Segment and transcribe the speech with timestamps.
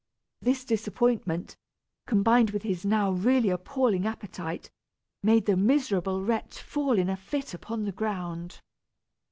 [0.41, 1.55] This disappointment,
[2.07, 4.71] combined with his now really appalling appetite,
[5.21, 8.61] made the miserable wretch fall in a fit upon the ground.